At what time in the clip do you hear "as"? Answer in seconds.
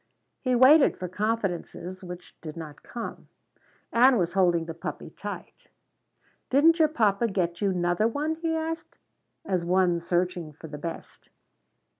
9.45-9.63